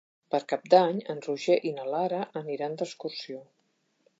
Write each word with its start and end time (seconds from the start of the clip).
Per 0.35 0.37
Cap 0.53 0.63
d'Any 0.73 1.01
en 1.13 1.21
Roger 1.25 1.57
i 1.73 1.73
na 1.75 1.85
Lara 1.91 2.23
aniran 2.43 2.81
d'excursió. 2.81 3.43